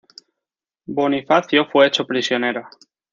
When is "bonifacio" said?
0.87-1.67